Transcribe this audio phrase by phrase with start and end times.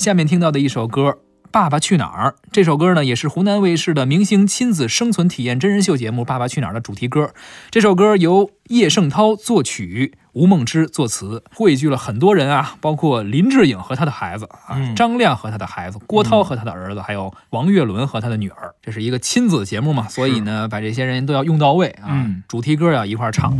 [0.00, 1.10] 下面听到的一首歌
[1.50, 7.34] 《爸爸去哪儿》，这首歌呢也是湖南卫视的明星亲子生存体验真人秀节目《爸爸去哪儿》的主题歌。
[7.70, 18.74] 这首歌由叶圣涛作曲，吴梦之作词，汇聚了很多人啊，包括林志颖和他的孩子啊，嗯张亮和他的孩子，郭涛和他的儿子，还有王岳伦和他的女儿。
[18.80, 22.08] 这是一个亲子节目嘛，所以呢，把这些人都要用到位啊。
[22.08, 23.54] 嗯主题歌要一块儿唱。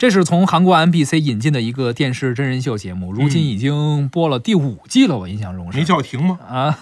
[0.00, 6.38] 嗯这是从韩国 MBC 引进的一个电视真人秀节目，如今已经播了第五季了，我印象中是没叫停吗？
[6.48, 6.78] 啊。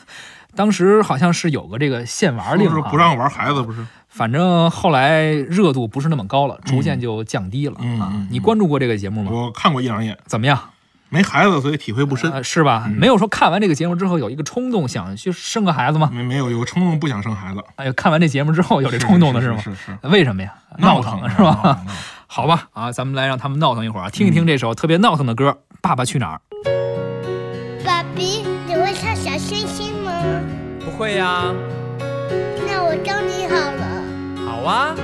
[0.54, 3.84] 当时好像是有个这个限玩令、啊，说是不让玩孩子，不是？
[4.08, 8.12] 反正后来热度不是那么高了，逐渐就降低了、啊。
[8.30, 9.32] 你关注过这个节目吗？
[9.32, 10.70] 我看过一两眼，怎么样？
[11.08, 12.30] 没孩子，所以体会不深。
[12.30, 12.84] 呃，是吧？
[12.86, 16.08] 嗯没有说看完这个节目之后有一个冲动想去生个孩子吗？
[16.14, 19.58] 没没有有冲动不想生孩子，哎呀，看完这节目之后有这冲动的是吗？
[19.58, 20.54] 是是，为什么呀？
[20.78, 21.80] 闹腾是吧？
[22.30, 25.48] 好吧，啊，咱们来让他们闹腾一会儿啊，听一听这首特别闹腾的歌
[25.80, 26.40] 《爸爸去哪儿》。
[27.84, 30.12] 爸比，你会唱小星星吗？
[30.84, 31.52] 不会呀，
[32.66, 34.46] 那我教你好了。
[34.46, 34.94] 好啊。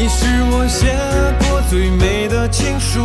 [0.00, 0.94] 你是我写
[1.40, 3.00] 过最美的情书，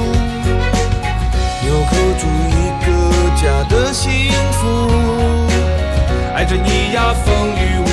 [1.64, 2.88] 纽扣住一个
[3.36, 4.62] 家的幸福，
[6.36, 7.88] 爱着你呀风雨无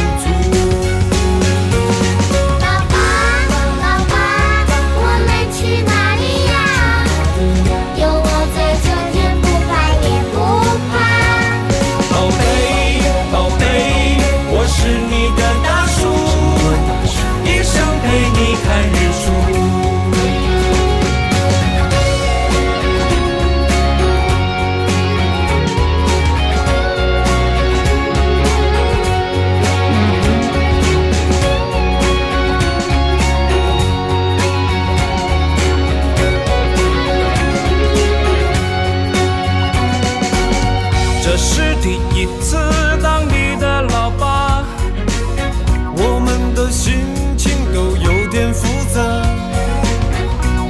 [46.71, 47.05] 心
[47.37, 49.01] 情都有点复杂。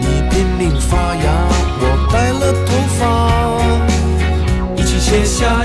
[0.00, 1.22] 你拼命发芽，
[1.78, 3.00] 我白了头发，
[4.76, 5.59] 一起写下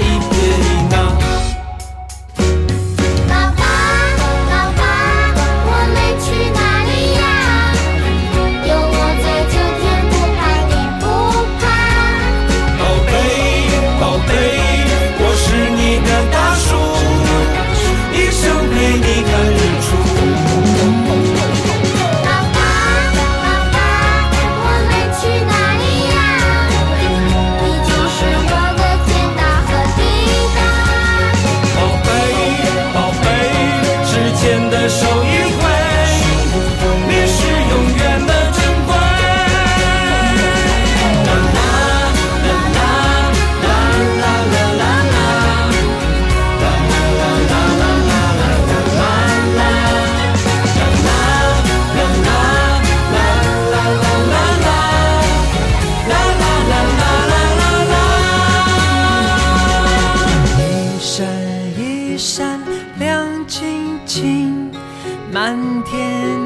[34.85, 35.24] eso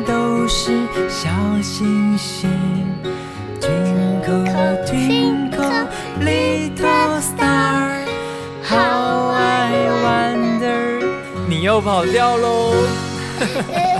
[0.06, 0.72] 都是
[1.10, 1.30] 小
[1.62, 2.50] 星星。
[3.60, 5.88] Twinkle twinkle
[6.20, 8.06] little star,
[8.64, 9.74] how I
[10.04, 11.04] wonder。
[11.48, 12.74] 你又跑掉喽。
[13.74, 13.99] 呃